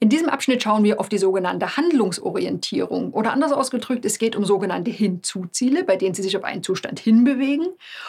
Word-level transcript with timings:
In 0.00 0.08
diesem 0.08 0.28
Abschnitt 0.28 0.62
schauen 0.62 0.82
wir 0.84 0.98
auf 0.98 1.08
die 1.08 1.18
sogenannte 1.18 1.76
Handlungsorientierung 1.76 3.12
oder 3.12 3.32
anders 3.32 3.52
ausgedrückt, 3.52 4.04
es 4.04 4.18
geht 4.18 4.34
um 4.34 4.44
sogenannte 4.44 4.90
Hinzuziele, 4.90 5.84
bei 5.84 5.96
denen 5.96 6.14
Sie 6.14 6.22
sich 6.22 6.36
auf 6.36 6.44
einen 6.44 6.62
Zustand 6.62 6.98
hinbewegen 6.98 7.68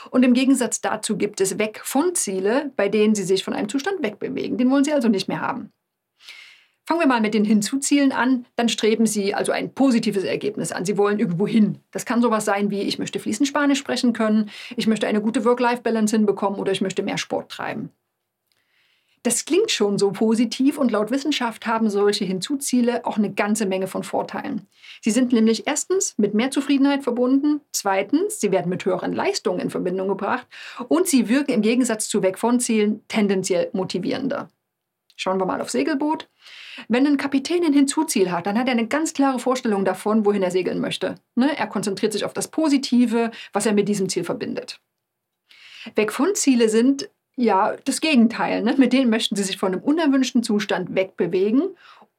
und 0.10 0.24
im 0.24 0.34
Gegensatz 0.34 0.82
dazu 0.82 1.18
gibt 1.18 1.40
es 1.40 1.60
Weg 1.60 1.82
von 1.84 2.16
Ziele, 2.16 2.72
bei 2.76 2.90
denen 2.90 3.16
Sie 3.16 3.24
sich 3.24 3.44
von 3.44 3.54
einem 3.54 3.70
Zustand 3.70 4.02
wegbewegen. 4.02 4.58
Den 4.58 4.72
wollen 4.72 4.84
Sie 4.84 4.94
also 4.94 5.08
nicht 5.08 5.28
mehr 5.28 5.42
haben. 5.42 5.72
Fangen 6.88 7.02
wir 7.02 7.08
mal 7.08 7.20
mit 7.20 7.34
den 7.34 7.44
Hinzuzielen 7.44 8.14
an. 8.14 8.46
Dann 8.56 8.70
streben 8.70 9.06
Sie 9.06 9.34
also 9.34 9.52
ein 9.52 9.74
positives 9.74 10.24
Ergebnis 10.24 10.72
an. 10.72 10.86
Sie 10.86 10.98
wollen 10.98 11.20
irgendwo 11.20 11.46
hin. 11.46 11.80
Das 11.92 12.06
kann 12.06 12.22
sowas 12.22 12.46
sein 12.46 12.72
wie, 12.72 12.82
ich 12.82 12.98
möchte 12.98 13.20
fließend 13.20 13.46
Spanisch 13.46 13.80
sprechen 13.80 14.14
können, 14.14 14.50
ich 14.78 14.88
möchte 14.88 15.06
eine 15.06 15.22
gute 15.22 15.44
Work-Life-Balance 15.44 16.16
hinbekommen 16.16 16.60
oder 16.60 16.72
ich 16.72 16.80
möchte 16.80 17.04
mehr 17.04 17.18
Sport 17.18 17.52
treiben. 17.52 17.92
Das 19.28 19.44
klingt 19.44 19.72
schon 19.72 19.98
so 19.98 20.14
positiv 20.14 20.78
und 20.78 20.90
laut 20.90 21.12
Wissenschaft 21.12 21.68
haben 21.68 21.90
solche 21.90 22.24
Hinzuziele 22.24 23.06
auch 23.06 23.18
eine 23.18 23.30
ganze 23.30 23.66
Menge 23.66 23.88
von 23.88 24.06
Vorteilen. 24.06 24.66
Sie 25.02 25.12
sind 25.12 25.34
nämlich 25.34 25.68
erstens 25.68 26.14
mit 26.18 26.34
mehr 26.34 26.50
Zufriedenheit 26.50 27.04
verbunden, 27.04 27.60
zweitens, 27.74 28.40
sie 28.40 28.54
werden 28.54 28.70
mit 28.70 28.86
höheren 28.86 29.12
Leistungen 29.12 29.60
in 29.60 29.70
Verbindung 29.70 30.08
gebracht 30.08 30.48
und 30.88 31.10
sie 31.10 31.28
wirken 31.28 31.52
im 31.52 31.62
Gegensatz 31.62 32.08
zu 32.08 32.24
Weg 32.24 32.40
von 32.40 32.62
Zielen 32.62 33.06
tendenziell 33.10 33.70
motivierender. 33.74 34.48
Schauen 35.18 35.42
wir 35.42 35.46
mal 35.46 35.60
auf 35.60 35.72
Segelboot. 35.72 36.30
Wenn 36.88 37.06
ein 37.06 37.18
Kapitän 37.18 37.66
ein 37.66 37.74
Hinzuziel 37.74 38.32
hat, 38.32 38.46
dann 38.46 38.58
hat 38.58 38.68
er 38.68 38.76
eine 38.76 38.88
ganz 38.88 39.12
klare 39.12 39.40
Vorstellung 39.40 39.84
davon, 39.84 40.26
wohin 40.26 40.42
er 40.42 40.52
segeln 40.52 40.80
möchte. 40.80 41.16
Ne? 41.36 41.52
Er 41.58 41.68
konzentriert 41.68 42.14
sich 42.14 42.24
auf 42.24 42.32
das 42.32 42.48
Positive, 42.48 43.32
was 43.52 43.66
er 43.66 43.74
mit 43.74 43.90
diesem 43.90 44.08
Ziel 44.08 44.24
verbindet. 44.24 44.80
Weg 45.96 46.14
von 46.14 46.34
Ziele 46.34 46.70
sind 46.70 47.10
ja 47.38 47.76
das 47.86 48.02
Gegenteil. 48.02 48.62
Ne? 48.62 48.76
Mit 48.78 48.92
denen 48.92 49.10
möchten 49.10 49.36
sie 49.36 49.44
sich 49.44 49.58
von 49.58 49.72
einem 49.72 49.84
unerwünschten 49.84 50.44
Zustand 50.44 50.94
wegbewegen 50.94 51.70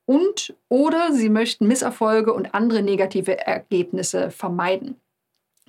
und 0.07 0.55
oder 0.69 1.13
sie 1.13 1.29
möchten 1.29 1.67
Misserfolge 1.67 2.33
und 2.33 2.55
andere 2.55 2.83
negative 2.83 3.39
Ergebnisse 3.39 4.31
vermeiden. 4.31 4.97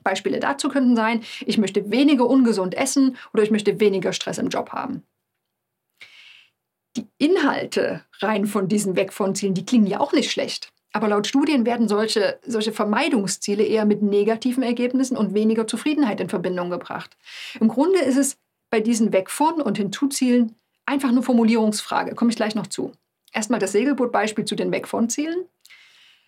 Beispiele 0.02 0.39
dazu 0.39 0.69
könnten 0.69 0.95
sein, 0.95 1.23
ich 1.45 1.58
möchte 1.58 1.91
weniger 1.91 2.25
ungesund 2.25 2.73
essen 2.73 3.17
oder 3.33 3.44
ich 3.44 3.52
möchte 3.52 3.81
weniger 3.81 4.14
Stress 4.14 4.38
im 4.38 4.47
Job 4.47 4.69
haben 4.69 5.03
die 7.00 7.08
Inhalte 7.17 8.03
rein 8.19 8.45
von 8.45 8.67
diesen 8.67 8.95
Weg 8.95 9.13
von 9.13 9.36
Zielen, 9.36 9.53
die 9.53 9.66
klingen 9.66 9.88
ja 9.88 10.00
auch 10.00 10.13
nicht 10.13 10.31
schlecht. 10.31 10.72
Aber 10.91 11.08
laut 11.08 11.28
Studien 11.28 11.66
werden 11.66 11.88
solche, 11.88 12.39
solche 12.45 12.72
Vermeidungsziele 12.72 13.63
eher 13.63 13.86
mit 13.86 14.02
negativen 14.02 14.63
Ergebnissen 14.63 15.17
und 15.17 15.36
weniger 15.36 15.67
Zufriedenheit 15.67 16.19
in 16.19 16.30
Verbindung 16.30 16.72
gebracht. 16.72 17.16
Im 17.59 17.67
Grunde 17.67 18.00
ist 18.00 18.17
es 18.17 18.38
bei 18.70 18.80
diesen 18.80 19.14
Weg 19.14 19.30
von 19.30 19.62
und 19.62 19.78
Hinzuzielen 19.78 20.56
einfach 20.86 21.09
eine 21.09 21.23
Formulierungsfrage. 21.23 22.16
Komme 22.16 22.31
ich 22.31 22.38
gleich 22.38 22.56
noch 22.56 22.67
zu. 22.67 22.92
Erstmal 23.34 23.59
das 23.59 23.72
Segelbootbeispiel 23.72 24.45
zu 24.45 24.56
den 24.56 24.72
Weg 24.72 24.88
von 24.88 25.09
Zielen. 25.09 25.45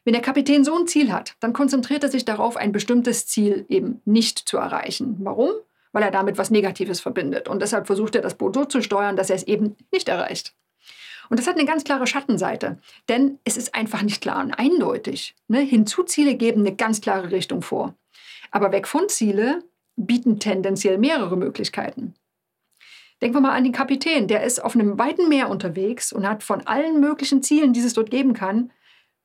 Wenn 0.03 0.14
der 0.14 0.22
Kapitän 0.22 0.64
so 0.64 0.75
ein 0.78 0.88
Ziel 0.88 1.12
hat, 1.12 1.36
dann 1.39 1.53
konzentriert 1.53 2.03
er 2.03 2.09
sich 2.09 2.25
darauf, 2.25 2.58
ein 2.58 2.72
bestimmtes 2.72 3.28
Ziel 3.28 3.66
eben 3.69 4.02
nicht 4.06 4.39
zu 4.39 4.58
erreichen. 4.58 5.17
Warum? 5.19 5.52
weil 5.92 6.03
er 6.03 6.12
damit 6.12 6.38
was 6.38 6.52
Negatives 6.52 7.00
verbindet. 7.00 7.47
Und 7.47 7.62
deshalb 7.62 7.88
versucht 7.88 8.16
er 8.16 8.22
das 8.22 8.36
Boot 8.36 8.56
so 8.56 8.66
zu 8.66 8.81
steuern, 8.81 9.16
dass 9.16 9.30
er 9.30 9.36
es 9.36 9.44
eben 9.44 9.75
nicht 9.92 10.09
erreicht. 10.09 10.53
Und 11.30 11.39
das 11.39 11.47
hat 11.47 11.56
eine 11.56 11.66
ganz 11.66 11.84
klare 11.84 12.08
Schattenseite, 12.08 12.78
denn 13.08 13.39
es 13.45 13.56
ist 13.56 13.73
einfach 13.73 14.02
nicht 14.02 14.22
klar 14.22 14.44
und 14.44 14.53
eindeutig. 14.53 15.34
Ne? 15.47 15.62
Hinzuziele 15.62 16.36
geben 16.36 16.62
eine 16.62 16.75
ganz 16.75 17.00
klare 17.00 17.31
Richtung 17.31 17.62
vor. 17.62 17.95
Aber 18.52 18.72
weg 18.73 18.88
von 18.88 19.08
Ziele 19.08 19.64
bieten 19.95 20.39
tendenziell 20.39 20.97
mehrere 20.97 21.38
Möglichkeiten. 21.38 22.16
Denken 23.22 23.36
wir 23.36 23.41
mal 23.41 23.55
an 23.55 23.64
den 23.64 23.73
Kapitän, 23.73 24.27
der 24.27 24.44
ist 24.44 24.64
auf 24.64 24.75
einem 24.75 24.97
weiten 24.97 25.30
Meer 25.30 25.50
unterwegs 25.50 26.11
und 26.11 26.27
hat 26.27 26.41
von 26.44 26.66
allen 26.66 27.00
möglichen 27.00 27.44
Zielen, 27.44 27.72
die 27.72 27.80
es 27.80 27.94
dort 27.94 28.09
geben 28.09 28.33
kann, 28.33 28.72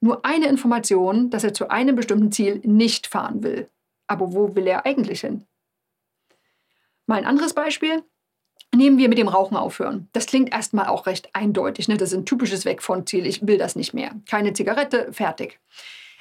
nur 0.01 0.25
eine 0.25 0.49
Information, 0.49 1.31
dass 1.31 1.45
er 1.45 1.55
zu 1.55 1.71
einem 1.71 1.97
bestimmten 1.97 2.31
Ziel 2.31 2.61
nicht 2.65 3.07
fahren 3.07 3.43
will. 3.43 3.71
Aber 4.07 4.35
wo 4.35 4.55
will 4.55 4.67
er 4.67 4.85
eigentlich 4.85 5.23
hin? 5.23 5.47
Mal 7.07 7.17
ein 7.19 7.25
anderes 7.25 7.55
Beispiel. 7.55 8.03
Nehmen 8.75 8.99
wir 8.99 9.09
mit 9.09 9.17
dem 9.17 9.29
Rauchen 9.29 9.57
aufhören. 9.57 10.09
Das 10.13 10.27
klingt 10.27 10.53
erstmal 10.53 10.87
auch 10.89 11.07
recht 11.07 11.31
eindeutig. 11.33 11.89
Ne? 11.89 11.97
Das 11.97 12.13
ist 12.13 12.19
ein 12.19 12.27
typisches 12.27 12.65
Weg 12.67 12.83
von 12.83 13.07
Ziel. 13.07 13.25
Ich 13.27 13.47
will 13.47 13.57
das 13.57 13.77
nicht 13.77 13.95
mehr. 13.95 14.11
Keine 14.29 14.53
Zigarette, 14.53 15.13
fertig. 15.13 15.59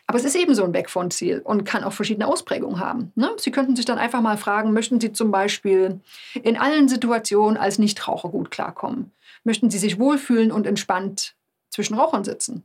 Aber 0.07 0.19
es 0.19 0.25
ist 0.25 0.35
ebenso 0.35 0.63
ein 0.63 0.73
Weg 0.73 0.89
von 0.89 1.09
Ziel 1.09 1.41
und 1.43 1.65
kann 1.65 1.83
auch 1.83 1.93
verschiedene 1.93 2.27
Ausprägungen 2.27 2.79
haben. 2.79 3.11
Ne? 3.15 3.31
Sie 3.37 3.51
könnten 3.51 3.75
sich 3.75 3.85
dann 3.85 3.97
einfach 3.97 4.21
mal 4.21 4.37
fragen, 4.37 4.71
möchten 4.71 4.99
Sie 4.99 5.11
zum 5.11 5.31
Beispiel 5.31 5.99
in 6.43 6.57
allen 6.57 6.87
Situationen 6.87 7.57
als 7.57 7.79
Nichtraucher 7.79 8.29
gut 8.29 8.51
klarkommen? 8.51 9.11
Möchten 9.43 9.71
Sie 9.71 9.79
sich 9.79 9.99
wohlfühlen 9.99 10.51
und 10.51 10.67
entspannt 10.67 11.35
zwischen 11.69 11.95
Rauchern 11.95 12.23
sitzen? 12.23 12.63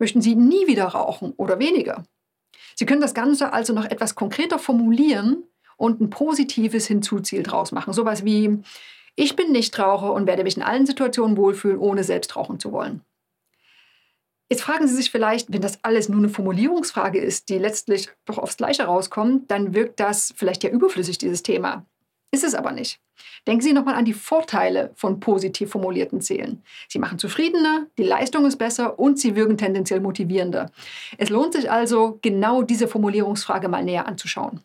Möchten 0.00 0.20
Sie 0.20 0.34
nie 0.34 0.66
wieder 0.66 0.86
rauchen 0.86 1.32
oder 1.36 1.60
weniger? 1.60 2.04
Sie 2.74 2.86
können 2.86 3.00
das 3.00 3.14
Ganze 3.14 3.52
also 3.52 3.72
noch 3.72 3.84
etwas 3.84 4.16
konkreter 4.16 4.58
formulieren 4.58 5.44
und 5.76 6.00
ein 6.00 6.10
positives 6.10 6.86
Hinzuziel 6.86 7.44
draus 7.44 7.70
machen. 7.70 7.92
Sowas 7.92 8.24
wie, 8.24 8.58
ich 9.14 9.36
bin 9.36 9.52
Nichtraucher 9.52 10.12
und 10.12 10.26
werde 10.26 10.42
mich 10.42 10.56
in 10.56 10.62
allen 10.62 10.86
Situationen 10.86 11.36
wohlfühlen, 11.36 11.78
ohne 11.78 12.02
selbst 12.02 12.34
rauchen 12.34 12.58
zu 12.58 12.72
wollen. 12.72 13.02
Jetzt 14.50 14.62
fragen 14.62 14.86
Sie 14.86 14.94
sich 14.94 15.10
vielleicht, 15.10 15.52
wenn 15.52 15.62
das 15.62 15.82
alles 15.82 16.08
nur 16.08 16.18
eine 16.18 16.28
Formulierungsfrage 16.28 17.18
ist, 17.18 17.48
die 17.48 17.58
letztlich 17.58 18.10
doch 18.26 18.38
aufs 18.38 18.56
Gleiche 18.56 18.84
rauskommt, 18.84 19.50
dann 19.50 19.74
wirkt 19.74 20.00
das 20.00 20.34
vielleicht 20.36 20.64
ja 20.64 20.70
überflüssig, 20.70 21.18
dieses 21.18 21.42
Thema. 21.42 21.86
Ist 22.30 22.44
es 22.44 22.54
aber 22.54 22.72
nicht. 22.72 23.00
Denken 23.46 23.62
Sie 23.62 23.72
nochmal 23.72 23.94
an 23.94 24.04
die 24.04 24.12
Vorteile 24.12 24.90
von 24.96 25.20
positiv 25.20 25.70
formulierten 25.70 26.20
Zielen. 26.20 26.62
Sie 26.88 26.98
machen 26.98 27.18
zufriedener, 27.18 27.86
die 27.96 28.02
Leistung 28.02 28.44
ist 28.44 28.56
besser 28.56 28.98
und 28.98 29.18
sie 29.18 29.36
wirken 29.36 29.56
tendenziell 29.56 30.00
motivierender. 30.00 30.70
Es 31.16 31.30
lohnt 31.30 31.52
sich 31.52 31.70
also, 31.70 32.18
genau 32.22 32.62
diese 32.62 32.88
Formulierungsfrage 32.88 33.68
mal 33.68 33.84
näher 33.84 34.08
anzuschauen. 34.08 34.60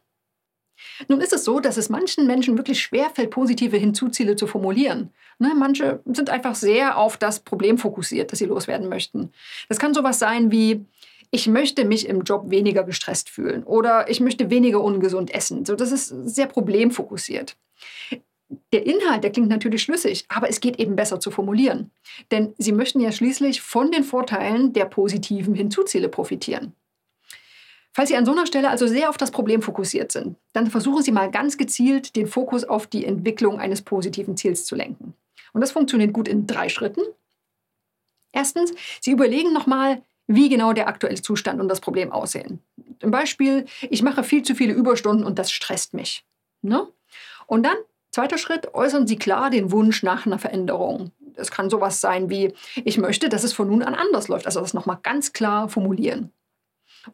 Nun 1.07 1.21
ist 1.21 1.33
es 1.33 1.45
so, 1.45 1.59
dass 1.59 1.77
es 1.77 1.89
manchen 1.89 2.27
Menschen 2.27 2.57
wirklich 2.57 2.81
schwerfällt, 2.81 3.31
positive 3.31 3.77
Hinzuziele 3.77 4.35
zu 4.35 4.47
formulieren. 4.47 5.11
Ne, 5.39 5.53
manche 5.55 6.01
sind 6.05 6.29
einfach 6.29 6.55
sehr 6.55 6.97
auf 6.97 7.17
das 7.17 7.39
Problem 7.39 7.77
fokussiert, 7.77 8.31
das 8.31 8.39
sie 8.39 8.45
loswerden 8.45 8.89
möchten. 8.89 9.31
Das 9.69 9.79
kann 9.79 9.93
sowas 9.93 10.19
sein 10.19 10.51
wie, 10.51 10.85
ich 11.31 11.47
möchte 11.47 11.85
mich 11.85 12.07
im 12.07 12.23
Job 12.23 12.49
weniger 12.49 12.83
gestresst 12.83 13.29
fühlen 13.29 13.63
oder 13.63 14.09
ich 14.09 14.19
möchte 14.19 14.49
weniger 14.49 14.81
ungesund 14.81 15.33
essen. 15.33 15.65
So, 15.65 15.75
das 15.75 15.91
ist 15.91 16.07
sehr 16.07 16.47
problemfokussiert. 16.47 17.55
Der 18.73 18.85
Inhalt, 18.85 19.23
der 19.23 19.31
klingt 19.31 19.49
natürlich 19.49 19.83
schlüssig, 19.83 20.25
aber 20.27 20.49
es 20.49 20.59
geht 20.59 20.79
eben 20.79 20.95
besser 20.95 21.19
zu 21.19 21.29
formulieren. 21.29 21.91
Denn 22.31 22.55
Sie 22.57 22.71
möchten 22.71 22.99
ja 22.99 23.11
schließlich 23.11 23.61
von 23.61 23.91
den 23.91 24.03
Vorteilen 24.03 24.73
der 24.73 24.85
positiven 24.85 25.53
Hinzuziele 25.53 26.09
profitieren. 26.09 26.73
Falls 27.91 28.09
Sie 28.09 28.15
an 28.15 28.25
so 28.25 28.31
einer 28.31 28.45
Stelle 28.45 28.69
also 28.69 28.87
sehr 28.87 29.09
auf 29.09 29.17
das 29.17 29.31
Problem 29.31 29.61
fokussiert 29.61 30.11
sind, 30.11 30.37
dann 30.53 30.69
versuchen 30.69 31.03
Sie 31.03 31.11
mal 31.11 31.31
ganz 31.31 31.57
gezielt 31.57 32.15
den 32.15 32.27
Fokus 32.27 32.63
auf 32.63 32.87
die 32.87 33.05
Entwicklung 33.05 33.59
eines 33.59 33.81
positiven 33.81 34.37
Ziels 34.37 34.65
zu 34.65 34.75
lenken. 34.75 35.13
Und 35.53 35.61
das 35.61 35.71
funktioniert 35.71 36.13
gut 36.13 36.27
in 36.27 36.45
drei 36.45 36.69
Schritten. 36.69 37.01
Erstens, 38.31 38.73
Sie 39.01 39.11
überlegen 39.11 39.53
nochmal, 39.53 40.03
wie 40.27 40.47
genau 40.47 40.73
der 40.73 40.87
aktuelle 40.87 41.21
Zustand 41.21 41.59
und 41.59 41.67
das 41.67 41.81
Problem 41.81 42.11
aussehen. 42.11 42.61
Zum 42.99 43.09
Beispiel, 43.09 43.65
ich 43.89 44.03
mache 44.03 44.23
viel 44.23 44.43
zu 44.43 44.53
viele 44.53 44.73
Überstunden 44.73 45.25
und 45.25 45.39
das 45.39 45.51
stresst 45.51 45.95
mich. 45.95 46.23
Ne? 46.61 46.87
Und 47.47 47.63
dann, 47.63 47.77
zweiter 48.11 48.37
Schritt, 48.37 48.75
äußern 48.75 49.07
Sie 49.07 49.17
klar 49.17 49.49
den 49.49 49.71
Wunsch 49.71 50.03
nach 50.03 50.27
einer 50.27 50.37
Veränderung. 50.37 51.11
Es 51.35 51.49
kann 51.49 51.71
sowas 51.71 51.99
sein 51.99 52.29
wie, 52.29 52.53
ich 52.75 52.99
möchte, 52.99 53.29
dass 53.29 53.43
es 53.43 53.53
von 53.53 53.67
nun 53.67 53.81
an 53.81 53.95
anders 53.95 54.27
läuft. 54.27 54.45
Also 54.45 54.59
das 54.59 54.75
nochmal 54.75 54.99
ganz 55.01 55.33
klar 55.33 55.67
formulieren. 55.67 56.31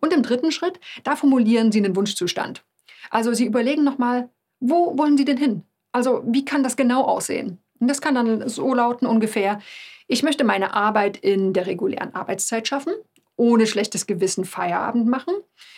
Und 0.02 0.14
im 0.14 0.24
dritten 0.24 0.52
Schritt, 0.52 0.80
da 1.04 1.16
formulieren 1.16 1.72
Sie 1.72 1.80
einen 1.80 1.96
Wunschzustand. 1.96 2.64
Also 3.10 3.34
Sie 3.34 3.46
überlegen 3.46 3.84
nochmal, 3.84 4.30
wo 4.60 4.98
wollen 4.98 5.18
Sie 5.18 5.26
denn 5.26 5.38
hin? 5.38 5.64
Also 5.92 6.24
wie 6.26 6.46
kann 6.46 6.64
das 6.64 6.76
genau 6.76 7.04
aussehen? 7.04 7.60
Und 7.80 7.88
das 7.88 8.02
kann 8.02 8.16
dann 8.16 8.48
so 8.50 8.74
lauten 8.74 9.06
ungefähr, 9.06 9.60
ich 10.08 10.24
möchte 10.24 10.44
meine 10.44 10.74
Arbeit 10.74 11.18
in 11.18 11.54
der 11.54 11.66
regulären 11.66 12.14
Arbeitszeit 12.14 12.68
schaffen, 12.68 12.94
ohne 13.38 13.68
schlechtes 13.68 14.08
Gewissen 14.08 14.46
Feierabend 14.46 15.08
machen. 15.08 15.34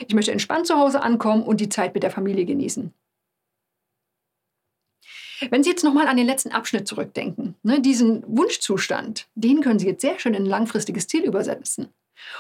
Ich 0.07 0.13
möchte 0.13 0.31
entspannt 0.31 0.67
zu 0.67 0.75
Hause 0.77 1.01
ankommen 1.01 1.43
und 1.43 1.61
die 1.61 1.69
Zeit 1.69 1.93
mit 1.93 2.03
der 2.03 2.11
Familie 2.11 2.45
genießen. 2.45 2.93
Wenn 5.49 5.63
Sie 5.63 5.69
jetzt 5.69 5.83
nochmal 5.83 6.07
an 6.07 6.17
den 6.17 6.25
letzten 6.25 6.51
Abschnitt 6.51 6.87
zurückdenken, 6.87 7.55
ne, 7.61 7.79
diesen 7.79 8.23
Wunschzustand, 8.27 9.27
den 9.35 9.61
können 9.61 9.79
Sie 9.79 9.87
jetzt 9.87 10.01
sehr 10.01 10.19
schön 10.19 10.33
in 10.33 10.43
ein 10.43 10.49
langfristiges 10.49 11.07
Ziel 11.07 11.23
übersetzen. 11.23 11.89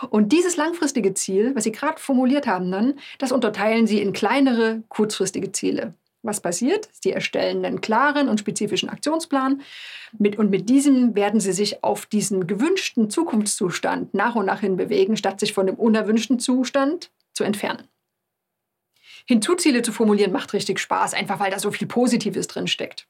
Und 0.09 0.31
dieses 0.31 0.57
langfristige 0.57 1.13
Ziel, 1.13 1.55
was 1.55 1.63
Sie 1.63 1.71
gerade 1.71 1.99
formuliert 1.99 2.47
haben, 2.47 2.71
dann, 2.71 2.99
das 3.17 3.31
unterteilen 3.31 3.87
Sie 3.87 4.01
in 4.01 4.13
kleinere, 4.13 4.83
kurzfristige 4.89 5.51
Ziele. 5.51 5.93
Was 6.23 6.41
passiert? 6.41 6.89
Sie 7.01 7.11
erstellen 7.11 7.63
einen 7.63 7.79
klaren 7.79 8.27
und 8.27 8.39
spezifischen 8.39 8.89
Aktionsplan 8.89 9.61
mit, 10.17 10.37
und 10.37 10.49
mit 10.49 10.67
diesem 10.67 11.15
werden 11.15 11.39
Sie 11.39 11.53
sich 11.53 11.83
auf 11.83 12.05
diesen 12.05 12.47
gewünschten 12.47 13.09
Zukunftszustand 13.09 14.13
nach 14.13 14.35
und 14.35 14.45
nach 14.45 14.61
hin 14.61 14.77
bewegen, 14.77 15.15
statt 15.15 15.39
sich 15.39 15.53
von 15.53 15.67
dem 15.67 15.75
unerwünschten 15.75 16.39
Zustand 16.39 17.11
zu 17.33 17.43
entfernen. 17.43 17.87
Hinzuziele 19.25 19.81
zu 19.81 19.91
formulieren 19.91 20.31
macht 20.31 20.53
richtig 20.53 20.79
Spaß, 20.79 21.13
einfach 21.13 21.39
weil 21.39 21.51
da 21.51 21.59
so 21.59 21.71
viel 21.71 21.87
Positives 21.87 22.47
drin 22.47 22.67
steckt. 22.67 23.07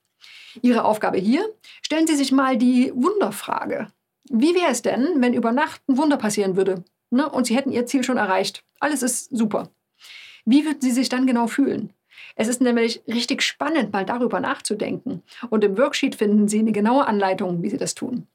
Ihre 0.62 0.84
Aufgabe 0.84 1.18
hier, 1.18 1.48
stellen 1.82 2.08
Sie 2.08 2.16
sich 2.16 2.32
mal 2.32 2.58
die 2.58 2.92
Wunderfrage. 2.94 3.92
Wie 4.30 4.56
wäre 4.56 4.72
es 4.72 4.82
denn, 4.82 5.22
wenn 5.22 5.34
über 5.34 5.52
Nacht 5.52 5.82
ein 5.88 5.98
Wunder 5.98 6.18
passieren 6.18 6.56
würde 6.56 6.84
ne? 7.10 7.30
und 7.30 7.48
Sie 7.48 7.56
hätten 7.56 7.72
Ihr 7.72 7.86
Ziel 7.86 8.04
schon 8.04 8.18
erreicht? 8.18 8.64
Alles 8.80 9.04
ist 9.04 9.36
super. 9.36 9.70
Wie 10.46 10.66
würden 10.66 10.82
Sie 10.82 10.92
sich 10.92 11.10
dann 11.10 11.28
genau 11.28 11.48
fühlen? 11.48 11.94
Es 12.36 12.48
ist 12.48 12.62
nämlich 12.62 13.02
richtig 13.08 13.42
spannend, 13.42 13.94
mal 13.94 14.06
darüber 14.06 14.40
nachzudenken. 14.40 15.24
Und 15.50 15.64
im 15.64 15.78
Worksheet 15.78 16.16
finden 16.16 16.48
Sie 16.48 16.60
eine 16.60 16.72
genaue 16.72 17.08
Anleitung, 17.08 17.64
wie 17.64 17.70
Sie 17.70 17.78
das 17.78 17.96
tun. 17.96 18.28